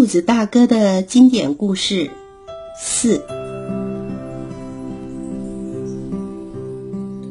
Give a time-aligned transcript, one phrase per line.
[0.00, 2.10] 兔子大哥的经典故事
[2.74, 3.22] 四，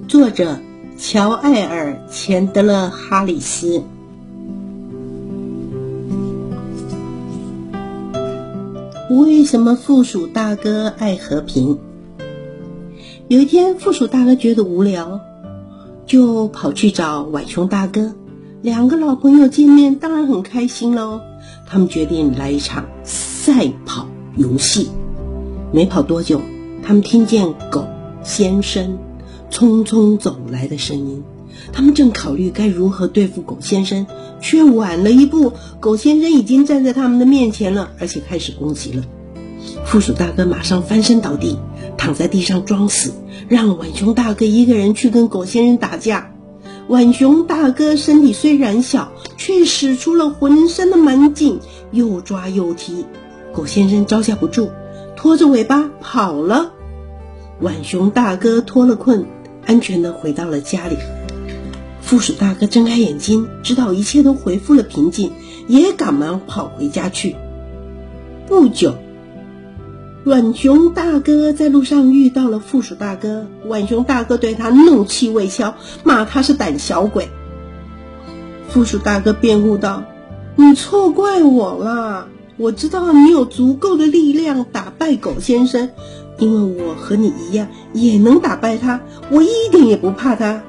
[0.08, 0.60] 作者
[0.96, 3.82] 乔艾尔·钱德勒·哈里斯。
[9.10, 11.80] 为什么附属大哥爱和平？
[13.30, 15.20] 有一天，附属大哥觉得无聊，
[16.06, 18.14] 就跑去找浣熊大哥。
[18.62, 21.22] 两个老朋友见面，当然很开心喽。
[21.66, 24.90] 他们决定来一场赛跑游戏。
[25.72, 26.42] 没跑多久，
[26.84, 27.88] 他们听见狗
[28.24, 28.98] 先生
[29.52, 31.24] 匆匆走来的声音。
[31.74, 34.08] 他们正考虑该如何对付狗先生，
[34.40, 35.54] 却晚了一步。
[35.80, 39.04] 狗先生已经站在他们的面前了，而且开始攻击了。
[39.86, 41.60] 负鼠大哥马上翻身倒地，
[41.98, 43.12] 躺在地上装死，
[43.48, 46.32] 让浣熊大哥一个人去跟狗先生打架。
[46.88, 51.62] 浣熊大哥身体虽然小，却使出了浑身的蛮劲，
[51.92, 53.06] 又抓又踢。
[53.54, 54.70] 狗先生招架不住，
[55.16, 56.74] 拖着尾巴跑了。
[57.62, 59.26] 浣熊大哥脱了困，
[59.66, 60.98] 安全的回到了家里。
[62.02, 65.32] 负鼠大哥睁开眼睛，知道一切都恢复了平静，
[65.68, 67.36] 也赶忙跑回家去。
[68.46, 68.94] 不久。
[70.26, 77.30] 浣熊大哥在路上遇到了负鼠大哥，浣熊大哥对他怒气未消，骂他是胆小鬼。
[78.70, 80.04] 附属大哥辩护道
[80.56, 85.90] ：“你错怪我了，我知道你有足够的力量打败狗先生，
[86.38, 90.62] 因为我和你一样也能打败他，我一点也不怕他。”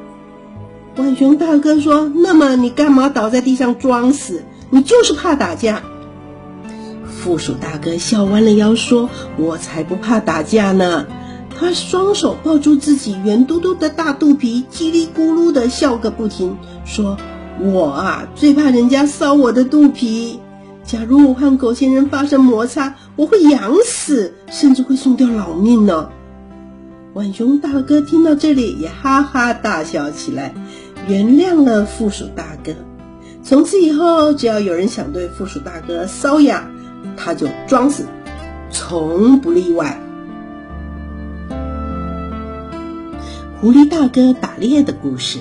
[0.96, 4.42] 浣熊大哥说：“那么你干嘛倒在地上装死？
[4.70, 5.82] 你就是怕打架。”
[7.06, 11.06] 附属大哥笑弯了腰说：“我才不怕打架呢！”
[11.58, 16.56] 他双手抱住自己圆嘟嘟的大肚皮，叽里咕噜的笑个不停，
[16.86, 17.18] 说
[17.62, 20.40] ：“我啊，最怕人家搔我的肚皮。
[20.82, 26.08] 假如我和狗先生发生摩擦，我会痒死，甚至会送掉老命呢。”
[27.12, 30.54] 浣熊大哥听到这里也哈哈大笑起来，
[31.08, 32.72] 原谅了负鼠大哥。
[33.42, 36.70] 从此以后，只要有人想对负鼠大哥搔痒，
[37.16, 38.04] 他就装死，
[38.70, 40.00] 从不例外。
[43.60, 45.38] 狐狸大哥打猎的故事。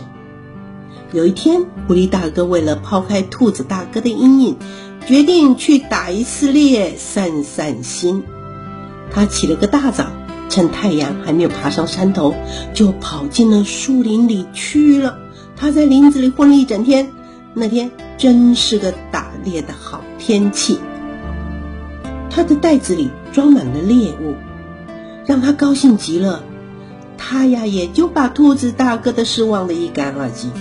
[1.12, 4.58] 有一天，狐狸大哥为了抛开兔子大哥的阴影，
[5.08, 8.24] 决定去打一次猎，散散心。
[9.10, 10.06] 他起了个大早，
[10.50, 12.36] 趁太阳还没有爬上山头，
[12.76, 15.18] 就跑进了树林里去了。
[15.56, 17.10] 他在林子里混了一整天。
[17.56, 17.90] 那天
[18.20, 20.78] 真是个打猎的好天气。
[22.30, 24.36] 他的袋子里装满了猎物，
[25.26, 26.44] 让他高兴极了。
[27.18, 30.52] 他呀，也就把兔子大哥的事忘得一干二净。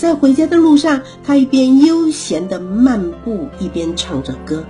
[0.00, 4.64] 在回家的路上，他一边悠闲地漫步，一边唱着歌。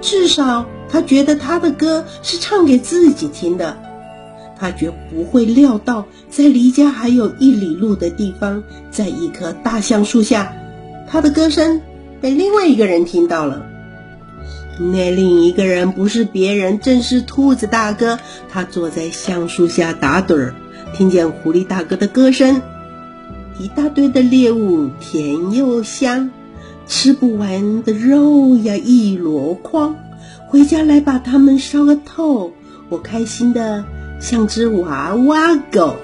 [0.00, 3.76] 至少他觉得他的歌是唱给自己听的。
[4.58, 10.54] 他绝不会料到，在离家还有一里路的地方，在一棵大橡树下，
[11.06, 11.82] 他的歌声
[12.22, 13.66] 被另外一个人听到了。
[14.78, 18.18] 那另一个人不是别人，正是兔子大哥。
[18.48, 20.54] 他坐在橡树下打盹儿，
[20.96, 22.62] 听见狐狸大哥的歌声。
[23.58, 26.30] 一大堆的猎物，甜又香，
[26.88, 29.94] 吃不完的肉呀，一箩筐。
[30.48, 32.52] 回家来把它们烧个透，
[32.88, 33.84] 我开心的
[34.20, 35.96] 像只娃娃狗。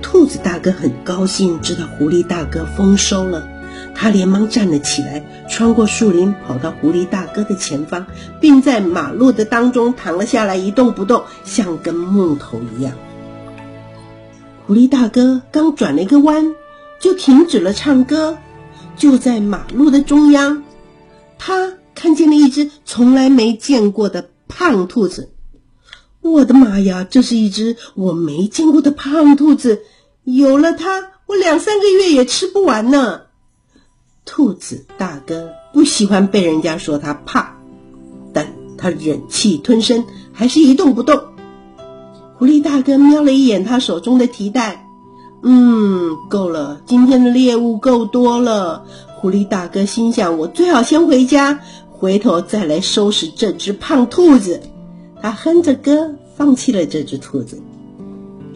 [0.00, 3.48] 兔子大哥很高兴，知道狐狸大哥丰收了。
[3.94, 8.06] 他连忙站了起来，穿过树林，跑到狐狸大哥的前方，
[8.40, 12.92] 并在马路的当中躺了下来，一动不动，像根木头一样。
[14.66, 16.54] 狐狸大哥刚转了一个弯，
[17.00, 18.38] 就停止了唱歌。
[18.96, 20.62] 就在马路的中央，
[21.38, 25.32] 他看见了一只从来没见过的胖兔子。
[26.20, 29.82] 我的妈呀，这是一只我没见过的胖兔子！
[30.22, 33.22] 有了它，我两三个月也吃不完呢。
[34.24, 37.60] 兔子大哥不喜欢被人家说他胖，
[38.32, 41.31] 但他忍气吞声，还是一动不动。
[42.42, 44.90] 狐狸大哥瞄了一眼他手中的提袋，
[45.44, 48.82] 嗯，够了，今天的猎物够多了。
[49.14, 51.60] 狐狸大哥心想：我最好先回家，
[51.92, 54.60] 回头再来收拾这只胖兔子。
[55.20, 57.62] 他哼着歌，放弃了这只兔子。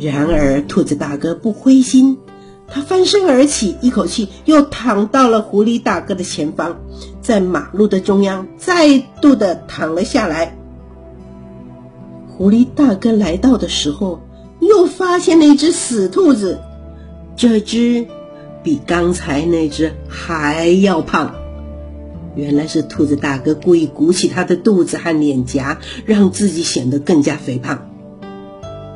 [0.01, 2.19] 然而，兔子大哥不灰心。
[2.67, 6.77] 他翻身而起，一口气又躺到了狐狸大哥的前方，
[7.21, 10.59] 在马路的中央再度的躺了下来。
[12.37, 14.21] 狐狸大哥来到的时候，
[14.61, 16.61] 又发现了一只死兔子，
[17.35, 18.07] 这只
[18.63, 21.35] 比刚才那只还要胖。
[22.35, 27.89] 原来是兔子大哥故意鼓起他的肚子和脸颊，让自己显得更加肥胖。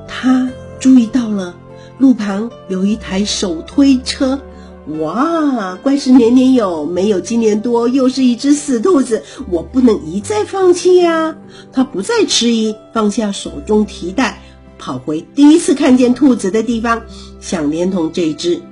[0.07, 1.57] 他注意到了
[1.97, 4.41] 路旁有一台手推车，
[4.87, 11.37] 哇，怪事年年有，没有今年多，又是一只死兔子，我不能一再放弃呀！
[11.73, 14.41] 他不再迟疑，放下手中提袋，
[14.79, 17.03] 跑回第一次看见兔子的地方，
[17.41, 18.63] 想连同这只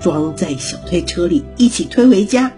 [0.00, 2.50] 装在小推车里一起推回家。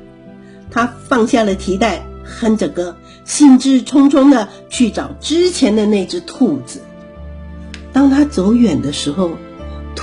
[0.70, 6.80] 他放下了提袋，哼着歌，兴致冲冲的去找之前的那只兔子。
[7.92, 9.32] 当他走远的时候，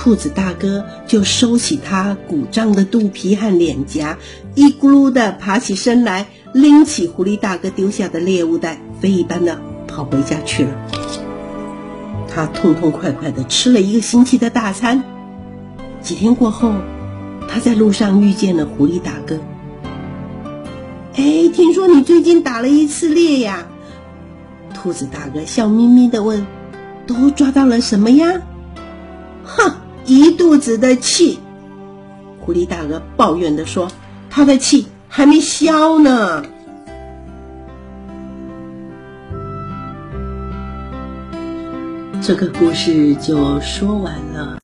[0.08, 4.16] 兔子大哥就收起他鼓胀的肚皮和脸颊，
[4.54, 10.70] 一咕噜的爬起身来，拎起狐狸大哥丢下的猎物袋，飞一般的跑回家去了。
[12.26, 15.04] 他痛痛快快的吃了一个星期的大餐。
[16.00, 16.72] 几天过后，
[17.46, 19.38] 他在路上遇见了狐狸大哥。
[21.16, 23.66] 哎，听说你最近打了一次猎呀？
[24.72, 26.46] 兔子大哥笑眯眯的问
[27.06, 28.40] ：“都抓到了什么呀？”
[30.08, 31.38] 一肚子的气。
[32.40, 33.90] 狐狸大哥抱怨地说
[34.30, 36.42] ：“他的气还没消呢。”
[42.22, 44.56] 这个故事就说完了。